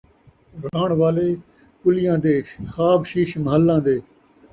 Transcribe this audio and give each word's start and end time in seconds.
رہݨ 0.63 0.89
والے 0.99 1.27
کُلیاں 1.81 2.17
دے، 2.23 2.35
خواب 2.73 3.01
شیش 3.11 3.29
محلاں 3.43 3.81
دے 3.85 3.97